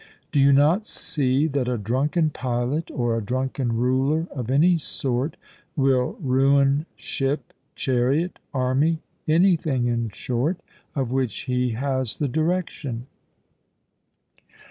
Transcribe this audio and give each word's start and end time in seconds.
Do 0.31 0.39
you 0.39 0.51
not 0.51 0.87
see 0.87 1.45
that 1.45 1.67
a 1.67 1.77
drunken 1.77 2.31
pilot 2.31 2.89
or 2.89 3.15
a 3.15 3.21
drunken 3.23 3.73
ruler 3.77 4.27
of 4.31 4.49
any 4.49 4.79
sort 4.79 5.37
will 5.75 6.17
ruin 6.19 6.87
ship, 6.95 7.53
chariot, 7.75 8.39
army 8.51 9.03
anything, 9.27 9.85
in 9.85 10.09
short, 10.09 10.57
of 10.95 11.11
which 11.11 11.41
he 11.41 11.73
has 11.73 12.17
the 12.17 12.27
direction? 12.27 13.05